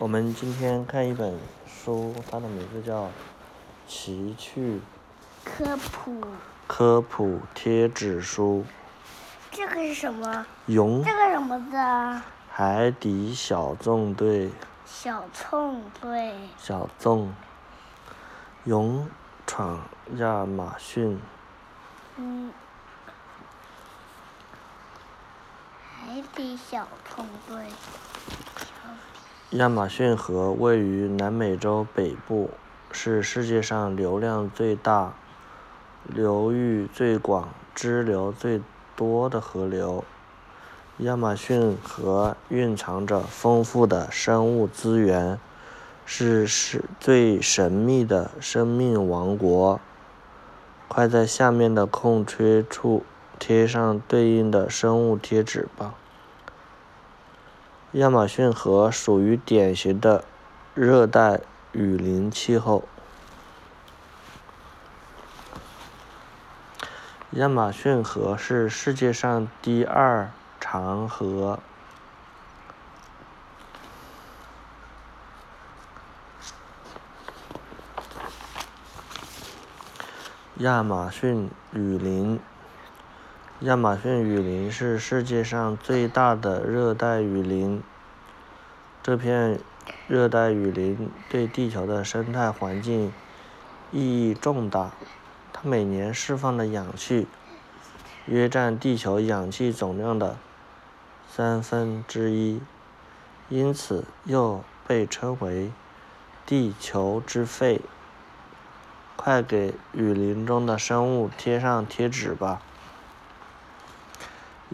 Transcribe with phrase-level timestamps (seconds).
[0.00, 3.04] 我们今天看一本书，它的名字叫
[3.86, 4.80] 《奇趣
[5.44, 6.24] 科普，
[6.66, 8.64] 科普贴纸书》。
[9.54, 10.46] 这个是什么？
[10.64, 12.24] 勇这个什么字啊？
[12.48, 14.50] 海底小纵队，
[14.86, 17.34] 小纵队，小纵，
[18.64, 19.06] 勇
[19.46, 19.80] 闯
[20.16, 21.20] 亚马逊，
[22.16, 22.50] 嗯，
[25.76, 27.66] 海底小纵队，
[29.54, 32.50] 亚马逊河位于南美洲北部，
[32.92, 35.14] 是世界上流量最大、
[36.06, 38.62] 流域最广、支流最
[38.94, 40.04] 多的河流。
[40.98, 45.40] 亚马逊河蕴藏着丰富的生物资源，
[46.06, 49.80] 是是最神秘的生命王国。
[50.86, 53.02] 快在下面的空缺处
[53.40, 55.94] 贴上对应的生物贴纸吧。
[57.94, 60.22] 亚马逊河属于典型的
[60.74, 61.40] 热带
[61.72, 62.84] 雨林气候。
[67.30, 71.58] 亚马逊河是世界上第二长河。
[80.58, 82.38] 亚马逊雨林。
[83.62, 87.82] 亚马逊雨林是世界上最大的热带雨林。
[89.02, 89.60] 这片
[90.08, 93.12] 热带雨林对地球的生态环境
[93.92, 94.92] 意义重大，
[95.52, 97.26] 它每年释放的氧气
[98.24, 100.38] 约占地球氧气总量的
[101.28, 102.62] 三分之一，
[103.50, 105.70] 因此又被称为
[106.46, 107.82] “地球之肺”。
[109.16, 112.62] 快给雨林中的生物贴上贴纸吧！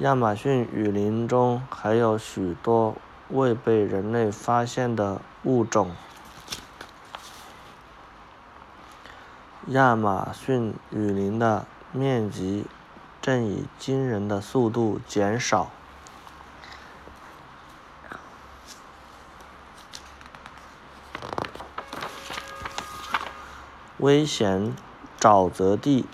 [0.01, 2.97] 亚马逊雨林中还有许多
[3.31, 5.91] 未被人类发现的物种。
[9.69, 12.67] 亚马逊雨林的面积
[13.23, 15.71] 正以惊人的速度减少。
[23.97, 24.77] 危险
[25.19, 26.05] 沼泽地，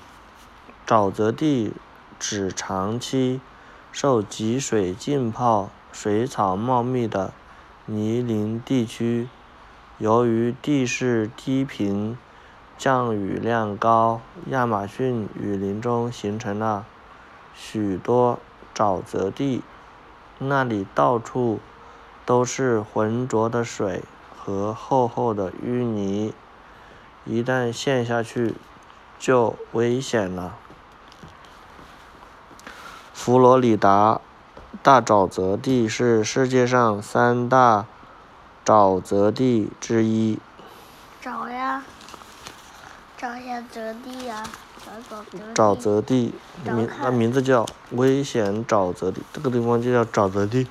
[0.86, 1.74] 沼泽地
[2.20, 3.40] 指长期
[3.92, 7.32] 受积水浸泡、水草茂密的
[7.84, 9.28] 泥泞地区。
[9.98, 12.16] 由于地势低平、
[12.78, 16.86] 降雨量高，亚马逊雨林中形成了
[17.54, 18.38] 许多
[18.74, 19.62] 沼泽地，
[20.38, 21.60] 那里到处
[22.24, 24.02] 都是浑浊的水
[24.34, 26.32] 和厚厚的淤泥。
[27.24, 28.54] 一旦陷下去，
[29.18, 30.56] 就危险了。
[33.12, 34.20] 佛罗里达
[34.82, 37.86] 大沼泽地是世界上三大
[38.64, 40.38] 沼泽地之一。
[41.20, 41.84] 找呀，
[43.16, 44.42] 找一下泽地呀，
[44.84, 45.54] 找找泽地。
[45.54, 46.34] 沼泽地
[46.64, 50.66] 名它名字叫危险沼泽地，这个地方就叫沼泽地。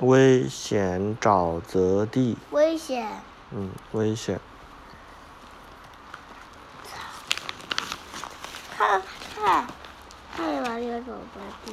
[0.00, 3.06] 危险沼泽地，危险。
[3.52, 4.40] 嗯，危险。
[8.82, 9.00] 看
[9.36, 9.66] 看，
[10.36, 11.72] 看哪里有沼泽地？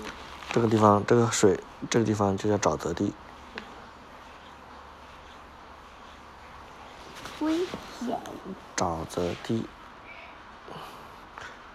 [0.51, 1.59] 这个地方，这个水，
[1.89, 3.13] 这个地方就叫沼泽地。
[7.39, 7.65] 危
[7.99, 8.19] 险。
[8.77, 9.65] 沼泽地，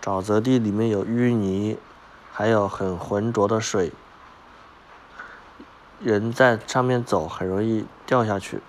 [0.01, 1.79] 沼泽地里面有淤泥，
[2.33, 3.93] 还有很浑浊的水，
[5.99, 8.61] 人在上面走很容易掉下去。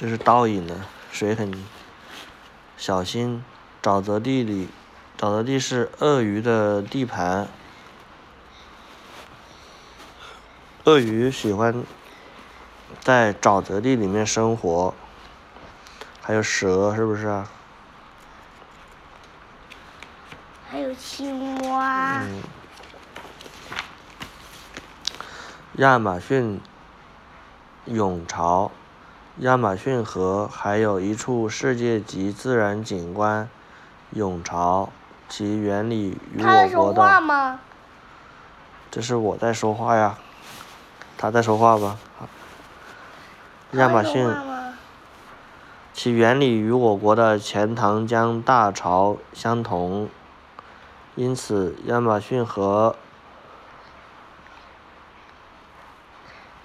[0.00, 0.80] 这是倒影的，
[1.12, 1.52] 水很
[2.78, 3.44] 小心。
[3.82, 4.70] 沼泽地里，
[5.18, 7.48] 沼泽地是鳄鱼的地盘。
[10.84, 11.84] 鳄鱼喜欢
[13.00, 14.94] 在沼泽地里面生活，
[16.22, 17.46] 还有蛇，是不是啊？
[20.70, 22.22] 还有青蛙。
[22.22, 22.42] 嗯。
[25.74, 26.58] 亚马逊
[27.84, 28.72] 涌潮。
[29.40, 33.48] 亚马逊河还有一处世界级自然景观——
[34.12, 34.90] 涌潮，
[35.30, 36.96] 其原理与我国的。
[36.96, 37.60] 说话吗？
[38.90, 40.18] 这是我在说话呀，
[41.16, 41.96] 他在说话吧？
[43.72, 44.30] 亚马逊。
[45.94, 50.10] 其原理与我国的钱塘江大潮相同，
[51.14, 52.94] 因此亚马逊河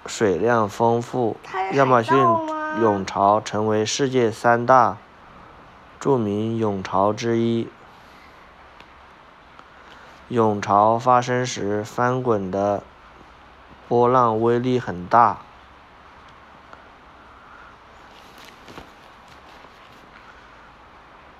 [0.04, 1.38] 水量丰富。
[1.72, 2.14] 亚马逊。
[2.78, 4.98] 涌潮成为世界三大
[5.98, 7.70] 著名涌潮之一。
[10.28, 12.82] 涌潮发生时，翻滚的
[13.88, 15.38] 波浪威力很大。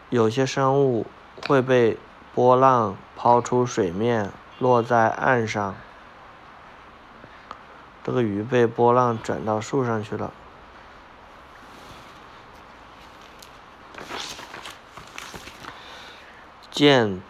[0.09, 1.07] 有些生物
[1.47, 1.99] 会被
[2.35, 5.75] 波浪抛出水面，落在岸上。
[8.03, 10.33] 这个鱼被波浪卷到树上去了。
[16.77, 17.23] 箭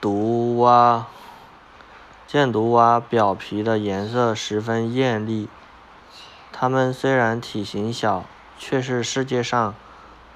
[0.00, 1.08] 毒蛙，
[2.28, 5.48] 箭毒蛙表皮的颜色十分艳丽。
[6.52, 8.24] 它们虽然体型小，
[8.56, 9.74] 却是世界上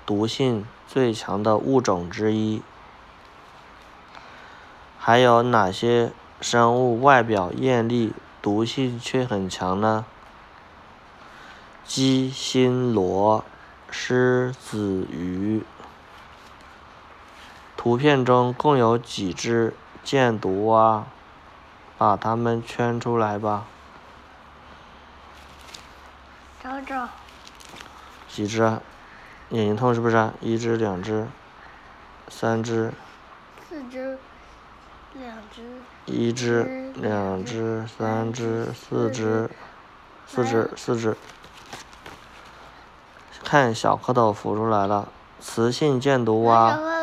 [0.05, 0.67] 毒性。
[0.89, 2.61] 最强的物种之一。
[4.99, 6.11] 还有哪些
[6.41, 10.05] 生物外表艳丽，毒性却很强呢？
[11.85, 13.45] 鸡心螺、
[13.91, 15.63] 狮子鱼。
[17.87, 19.73] 图片中共有几只
[20.03, 21.05] 箭毒蛙？
[21.97, 23.65] 把它们圈出来吧。
[26.61, 27.09] 找找。
[28.29, 28.65] 几只？
[28.65, 28.83] 啊
[29.51, 30.17] 眼睛痛是不是？
[30.17, 31.29] 啊一只、两只、
[32.27, 32.93] 三只、
[33.69, 34.19] 四只、
[35.15, 35.63] 两只、
[36.07, 39.49] 一只、两只、三只、四只、
[40.27, 41.17] 四只、四只。
[43.45, 45.07] 看，小蝌蚪浮出来了，
[45.39, 46.96] 雌性箭毒蛙。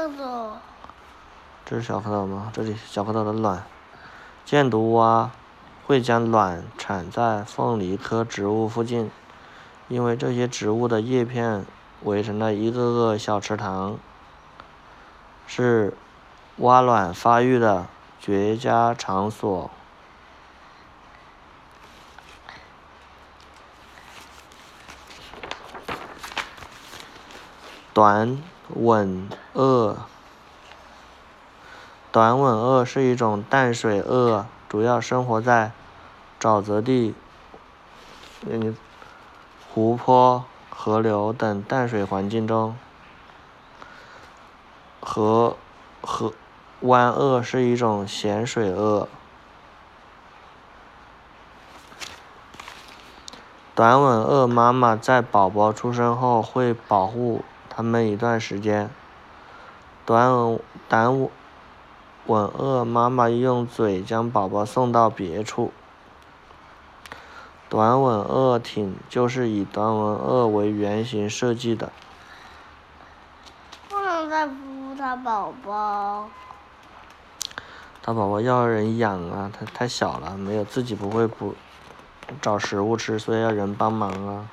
[1.74, 2.52] 这是小蝌蚪吗？
[2.54, 3.64] 这里小蝌蚪的卵。
[4.46, 5.32] 箭毒蛙
[5.88, 9.10] 会将卵产在凤梨科植物附近，
[9.88, 11.66] 因为这些植物的叶片。
[12.04, 13.98] 围成了一个个小池塘，
[15.48, 15.98] 是
[16.58, 17.88] 蛙卵发育的
[18.20, 19.72] 绝佳场所。
[27.94, 28.44] 短
[28.76, 29.98] 吻鳄，
[32.14, 35.74] 短吻鳄是一种淡水鳄，主要生活在
[36.40, 37.14] 沼泽地、
[39.74, 40.46] 湖泊。
[40.76, 42.76] 河流等淡水环境中，
[45.00, 45.56] 河
[46.02, 46.34] 河
[46.82, 49.08] 湾鳄是一种咸水鳄。
[53.74, 58.90] 短吻鳄妈妈在宝宝出生后会保护它们一段时间。
[60.06, 61.30] 短吻短吻
[62.28, 65.72] 鳄妈妈用嘴将宝宝送到别处。
[67.70, 71.92] 短吻鳄艇就是以短吻鳄为原型设计的。
[73.90, 76.30] 不能再孵它宝宝。
[78.02, 81.56] 它宝宝要人养啊，它太小了，没有自己不会捕
[82.42, 84.50] 找食物吃，所以要人帮忙啊。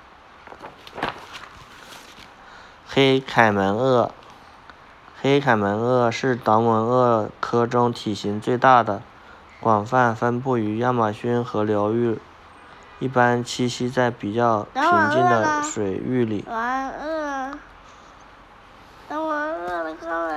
[2.86, 4.10] 黑凯门鳄，
[5.22, 9.02] 黑凯门鳄是短吻鳄科中体型最大的，
[9.60, 12.18] 广泛分布于亚马逊河流域。
[13.00, 16.42] 一般栖息在比较平静的水域里。
[16.48, 17.50] 鳄，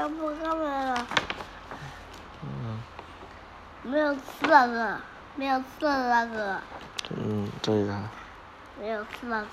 [0.09, 1.07] 不刚来了？
[2.41, 2.81] 嗯。
[3.83, 4.97] 没有刺那个，
[5.37, 5.63] 没有
[6.09, 6.59] 那个。
[7.15, 7.49] 嗯。
[8.77, 9.47] 没有刺那个。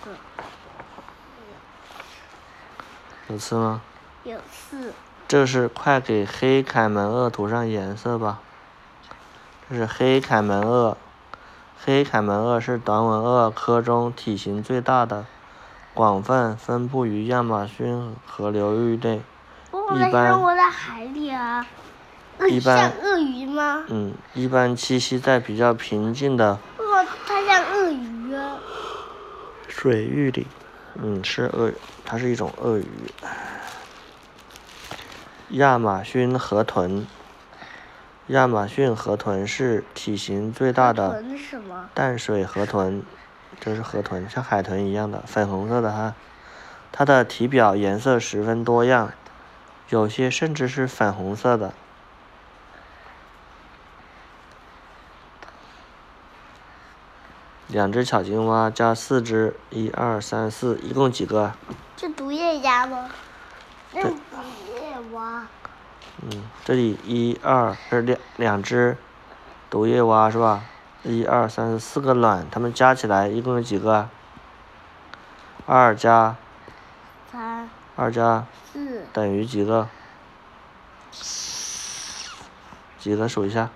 [3.29, 3.81] 有刺吗？
[4.25, 4.93] 有刺。
[5.31, 8.41] 这是快给黑凯门鳄涂上颜色吧。
[9.69, 10.97] 这是黑凯门鳄。
[11.81, 15.27] 黑凯门鳄是短吻鳄科中体型最大的，
[15.95, 19.23] 广泛分布于亚马逊河流域内。
[19.95, 21.65] 一般生活在海里啊。
[22.49, 22.77] 一般。
[22.77, 23.85] 像鳄鱼吗？
[23.87, 26.59] 嗯，一般栖息在比较平静的。
[26.79, 28.59] 哇，它像鳄鱼啊。
[29.69, 30.49] 水域里，
[30.97, 31.73] 嗯，是鳄，
[32.05, 32.89] 它是一种鳄鱼。
[35.51, 37.05] 亚马逊河豚。
[38.29, 41.25] 亚马逊河豚是体型最大的
[41.93, 43.03] 淡水河豚，
[43.59, 46.15] 这是河豚，像海豚一样的，粉红色的哈。
[46.93, 49.13] 它的体表颜色十分多样，
[49.89, 51.75] 有些甚至是粉红色的。
[57.67, 61.55] 两只小青蛙加四只，一二三四，一共几个？
[61.97, 63.11] 是毒液鸭吗？
[65.13, 65.47] 蛙。
[66.23, 68.97] 嗯，这里一二是两两只
[69.69, 70.63] 毒液蛙是吧？
[71.03, 74.09] 一二三四四个卵，它们加起来一共有几个？
[75.67, 76.37] 二加
[77.33, 79.89] 三，二加四等于几个？
[82.99, 83.71] 几个数一下？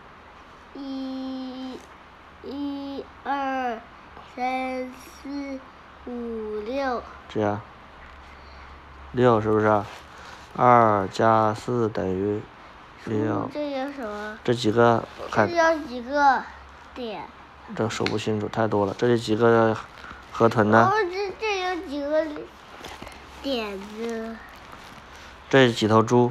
[0.74, 1.78] 一、
[2.42, 3.80] 一、二、
[4.36, 4.92] 三、
[5.22, 5.58] 四、
[6.06, 7.02] 五、六。
[7.28, 7.60] 这样。
[9.12, 9.82] 六是不是？
[10.56, 12.40] 二加四等于
[13.04, 13.50] 六。
[13.52, 14.38] 这有什么？
[14.44, 16.42] 这几个还这有几个
[16.94, 17.24] 点？
[17.74, 18.94] 这数不清楚，太多了。
[18.96, 19.76] 这里几个
[20.30, 20.90] 河豚呢？
[20.90, 22.26] 哦，这这有几个
[23.42, 24.36] 点子？
[25.50, 26.30] 这几头猪？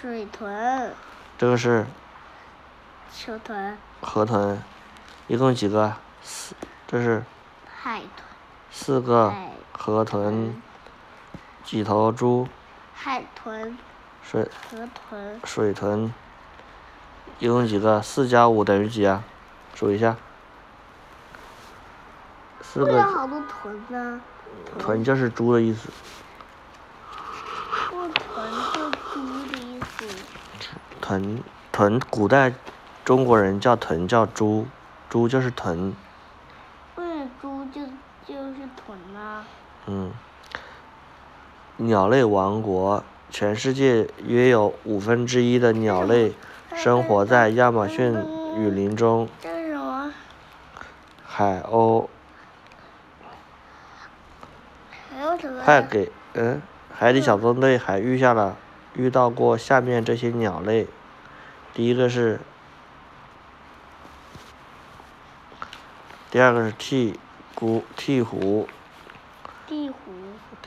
[0.00, 0.94] 水豚、
[1.36, 1.86] 这个是
[3.12, 4.62] 球豚、河豚，
[5.26, 5.94] 一共几个？
[6.22, 6.54] 四，
[6.86, 7.24] 这是
[7.66, 8.26] 海豚、
[8.70, 9.32] 四个
[9.72, 10.62] 河豚，
[11.64, 12.46] 几头猪？
[13.00, 13.78] 海豚、
[14.24, 16.12] 水河豚、水豚，
[17.38, 18.02] 一共几个？
[18.02, 19.22] 四加五等于几啊？
[19.72, 20.16] 数一下。
[22.60, 24.20] 四个好多豚呢？
[24.80, 25.88] 豚就是猪的意思。
[27.92, 30.04] 我豚就猪的意思。
[31.00, 32.52] 豚豚，古代
[33.04, 34.66] 中国人叫豚叫猪，
[35.08, 35.94] 猪就是豚。
[36.96, 37.86] 为什么猪就
[38.26, 39.44] 就是豚呢？
[39.86, 40.12] 嗯，
[41.80, 46.32] 鸟类王国，全世界约有五分之一的鸟类
[46.74, 48.12] 生活在亚马逊
[48.56, 49.28] 雨林中。
[51.24, 52.08] 海鸥
[55.08, 55.62] 还有什么？
[55.62, 56.60] 还给嗯，
[56.92, 58.56] 海底小纵队还遇下了
[58.94, 60.88] 遇到过下面这些鸟类，
[61.72, 62.40] 第一个是，
[66.28, 67.14] 第二个是鹈
[67.56, 68.66] 鹕鹈鹕。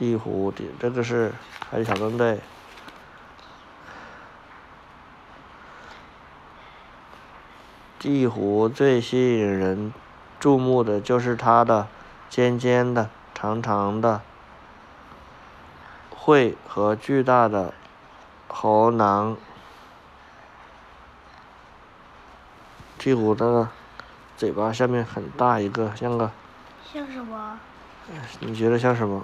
[0.01, 1.31] 地虎、地虎，地这个是
[1.70, 2.39] 海底小纵队。
[8.00, 9.93] 地虎最吸引人
[10.39, 11.88] 注目的就是它的
[12.31, 14.24] 尖尖的、长长的
[16.10, 17.72] 喙和巨大的
[18.48, 19.38] 喉囊。
[22.98, 23.70] 地虎的
[24.36, 26.31] 嘴巴下面很大一个，像个，
[26.91, 27.60] 像什么？
[28.39, 29.24] 你觉得像什么？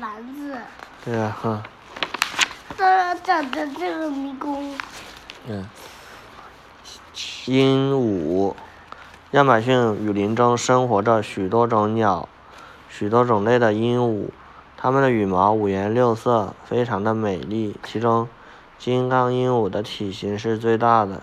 [0.00, 0.56] 篮子。
[1.04, 1.62] 对呀、哈。
[2.76, 4.74] 这长的这个迷宫。
[5.46, 5.68] 嗯，
[7.46, 8.54] 鹦鹉，
[9.32, 12.28] 亚马逊雨林中生活着许多种鸟，
[12.88, 14.30] 许多种类的鹦鹉，
[14.76, 17.76] 它们的羽毛五颜六色，非常的美丽。
[17.84, 18.28] 其中，
[18.78, 21.20] 金刚鹦鹉的体型是最大的。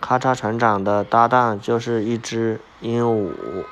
[0.00, 3.64] 咔嚓船长的搭档就是一只鹦鹉。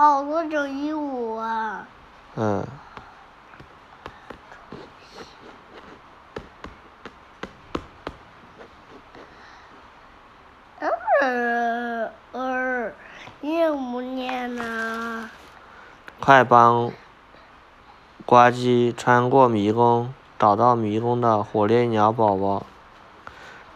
[0.00, 1.86] 好多种鹦鹉啊！
[2.34, 2.66] 嗯，
[11.20, 12.92] 呃呃，
[13.42, 15.28] 念不念呢？
[16.18, 16.90] 快帮
[18.24, 22.64] 呱唧穿过迷宫，找到迷宫的火烈鸟宝宝。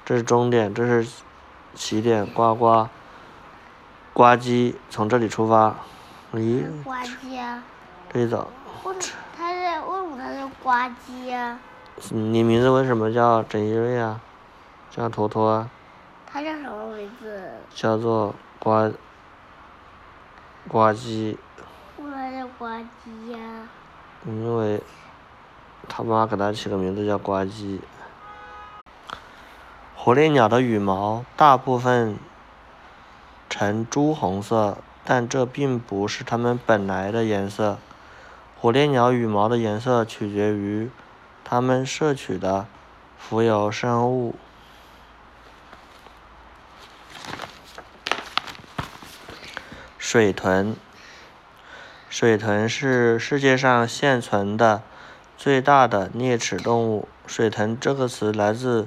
[0.07, 1.07] 这是终点，这是
[1.75, 2.89] 起点，呱呱。
[4.15, 5.75] 呱唧从这里出发，
[6.35, 7.63] 咦，呱唧啊！
[8.13, 8.51] 这里走。
[8.85, 10.71] 为什么它是为什么它是呱
[11.07, 11.59] 唧啊？
[12.11, 14.21] 你名字为什么叫郑一瑞啊？
[14.91, 15.71] 叫坨坨啊？
[16.27, 17.53] 它叫什么名字？
[17.75, 18.93] 叫做呱
[20.69, 21.37] 呱唧，
[21.99, 23.69] 为什么叫呱唧呀？
[24.27, 24.83] 因为
[25.89, 27.79] 他妈给它起个名字叫呱唧。
[29.95, 32.19] 火烈鸟的羽毛大部分
[33.49, 37.79] 呈朱红色，但这并不是它们本来的颜色。
[38.59, 40.91] 火烈鸟羽毛的颜色取决于
[41.45, 42.67] 它们摄取的
[43.19, 44.35] 浮游生物。
[49.99, 50.77] 水豚，
[52.09, 54.83] 水豚是世界上现存的
[55.37, 57.09] 最大的啮齿动物。
[57.27, 58.87] 水豚这个词来自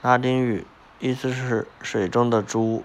[0.00, 0.66] 拉丁语，
[0.98, 2.84] 意思是水中的猪。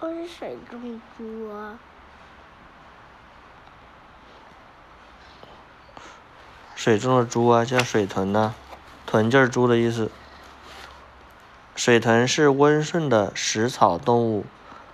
[0.00, 1.78] 我是水中猪啊！
[6.74, 8.52] 水中的猪啊，叫水豚呐、
[9.06, 10.10] 豚就是猪的意思。
[11.76, 14.44] 水豚是温顺的食草动物，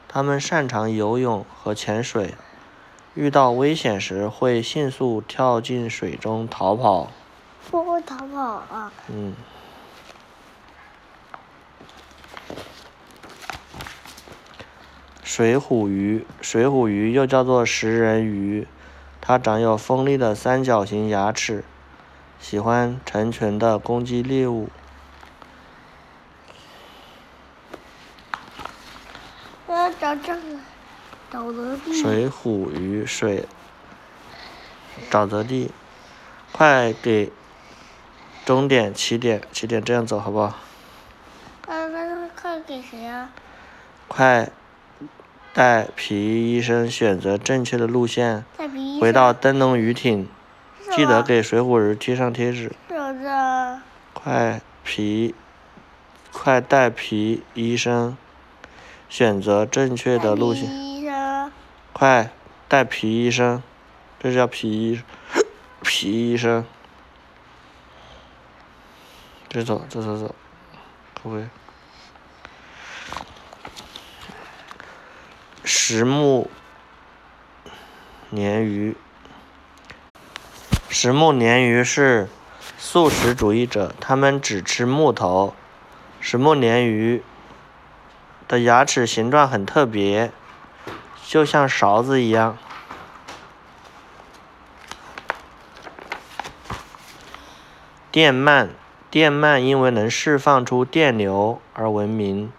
[0.06, 2.34] 它们擅长游泳和潜水，
[3.14, 7.10] 遇到危险时会迅速跳进水中逃跑。
[7.70, 8.92] 不会逃跑啊！
[9.08, 9.34] 嗯。
[15.30, 18.66] 水虎鱼，水虎鱼又叫做食人鱼，
[19.20, 21.62] 它长有锋利的三角形牙齿，
[22.40, 24.68] 喜欢成群的攻击猎物。
[29.68, 30.42] 我要找这个
[31.30, 31.94] 沼泽地。
[31.94, 33.46] 水虎鱼水
[35.12, 35.70] 沼泽地，
[36.50, 37.30] 快给
[38.44, 40.56] 终点起点起点这样走好不好？
[41.64, 43.30] 快快快快给谁啊？
[44.08, 44.50] 快
[45.52, 48.44] 带皮医生选择正确的路线，
[49.00, 50.28] 回到灯笼鱼艇。
[50.92, 52.72] 记得给水浒人贴上贴纸。
[54.12, 55.34] 快皮，
[56.32, 58.16] 快带皮医生
[59.08, 60.68] 选择正确的路线。
[61.92, 62.30] 快
[62.66, 63.62] 带皮医生，
[64.18, 65.02] 这叫皮医
[65.82, 66.64] 皮医生。
[69.48, 70.34] 这走，这走走，
[71.14, 71.44] 可不可以？
[75.72, 76.50] 石木
[78.32, 78.96] 鲶鱼，
[80.88, 82.28] 石木鲶鱼是
[82.76, 85.54] 素食主义者，他们只吃木头。
[86.18, 87.22] 石木鲶鱼
[88.48, 90.32] 的牙齿形状很特别，
[91.24, 92.58] 就像勺子一样。
[98.10, 98.70] 电鳗，
[99.08, 102.52] 电鳗因为能释放出电流而闻名，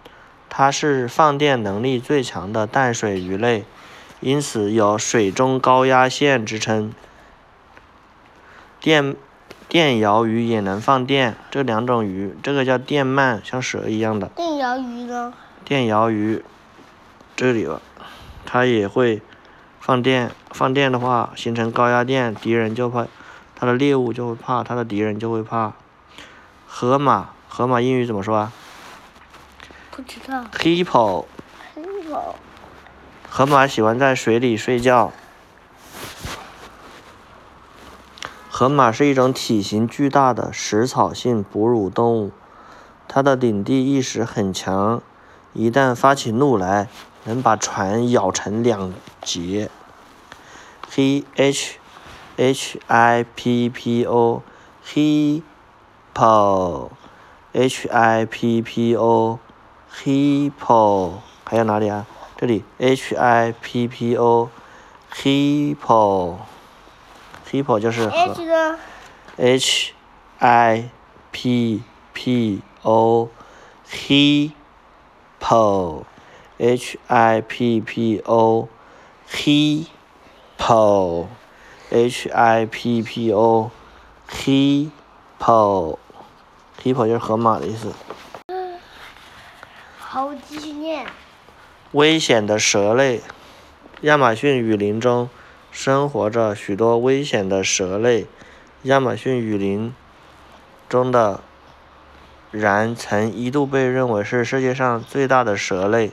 [0.54, 3.64] 它是放电能力最强的淡水鱼类，
[4.20, 6.92] 因此有“水中高压线”之称。
[8.78, 9.16] 电
[9.66, 14.26] 电鳐鱼也能放电，这两种鱼，这个叫电鳗，像蛇一样的。
[14.36, 15.32] 电鳐鱼呢？
[15.64, 16.44] 电鳐鱼，
[17.34, 17.80] 这里吧，
[18.44, 19.22] 它也会
[19.80, 20.30] 放电。
[20.50, 23.06] 放电的话，形成高压电，敌人就怕，
[23.56, 25.72] 它的猎物就会怕，它的敌人就会怕。
[26.66, 28.52] 河马，河马英语怎么说啊
[29.94, 30.42] 不知道。
[30.54, 31.26] ？Hippo，
[31.74, 32.34] 黑狗。
[33.28, 35.12] 河马喜欢在水里睡觉。
[38.48, 42.32] 河马是一种体型巨大的食草性哺乳动物，
[43.06, 45.02] 它的领地意识很强，
[45.52, 46.88] 一旦发起怒来，
[47.24, 49.68] 能把船咬成两截。
[50.94, 51.78] H H
[52.36, 54.42] H I P P O
[54.86, 55.42] hippo
[57.52, 59.38] H I P P O
[59.94, 62.06] hippo 还有哪里啊？
[62.36, 64.50] 这里 H I P P O
[65.14, 66.36] hippo
[67.50, 68.34] hippo 就是河
[69.36, 69.92] H
[70.38, 70.90] I
[71.30, 73.28] P P O
[73.88, 74.54] hippo
[76.58, 78.68] H I P P O
[79.30, 79.96] hippo
[81.90, 83.70] H I P P O
[84.28, 85.98] hippo
[86.82, 87.92] hippo 就是河马的意思。
[91.92, 93.20] 危险的蛇类，
[94.00, 95.28] 亚马逊雨林中
[95.70, 98.26] 生活着许多危险的蛇类。
[98.82, 99.94] 亚马逊雨林
[100.88, 101.40] 中的
[102.52, 106.10] 蚺曾一度被认为是世界上最大的蛇类。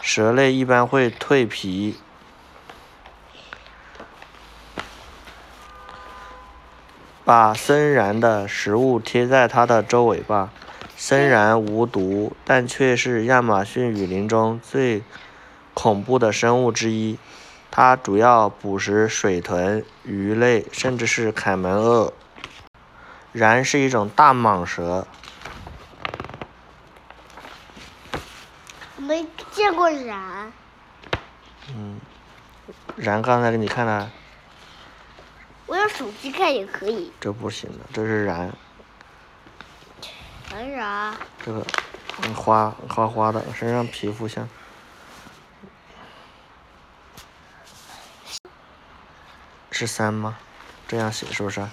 [0.00, 1.96] 蛇类一般会蜕皮，
[7.24, 10.52] 把森蚺的食物贴在它的周尾巴。
[10.96, 15.02] 森蚺无毒，但却是亚马逊雨林中最
[15.74, 17.18] 恐怖的生物之一。
[17.70, 22.12] 它主要捕食水豚、鱼类，甚至是凯门鳄。
[23.32, 25.08] 然是一种大蟒蛇，
[28.96, 30.52] 没见过然。
[31.74, 31.98] 嗯，
[32.94, 34.08] 然刚才给你看了，
[35.66, 37.10] 我用手机看也可以。
[37.20, 38.50] 这不行的，这是蚺，
[41.44, 41.66] 这个
[42.22, 44.48] 嗯花花花的，身上皮肤像。
[49.72, 50.38] 是三吗？
[50.86, 51.70] 这样写是不是啊？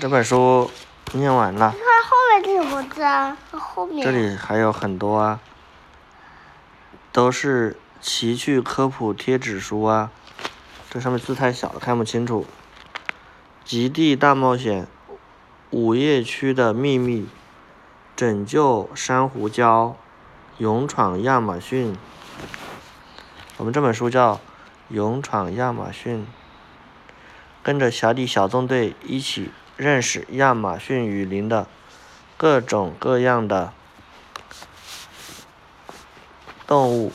[0.00, 0.70] 这本书
[1.12, 3.36] 念完了，你看后面是什么字啊？
[3.50, 4.06] 后面。
[4.06, 5.40] 这里还有很多啊，
[7.10, 10.12] 都是奇趣科普贴纸书啊。
[10.88, 12.46] 这上面字太小了，看不清楚。
[13.68, 14.88] 极地大冒险，
[15.68, 17.28] 午夜区的秘密，
[18.16, 19.92] 拯救珊瑚礁，
[20.56, 21.94] 勇闯亚马逊。
[23.58, 24.36] 我们这本书叫
[24.88, 26.20] 《勇闯亚马逊》，
[27.62, 31.66] 跟着小李小纵队一起认识亚马逊雨林的
[32.38, 33.74] 各种各样的
[36.66, 37.12] 动物。